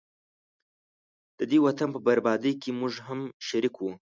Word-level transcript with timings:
ددې 1.39 1.57
وطن 1.65 1.87
په 1.95 1.99
بربادۍ 2.05 2.53
کي 2.61 2.69
موږه 2.79 3.01
هم 3.07 3.19
شریک 3.47 3.75
وو 3.77 3.91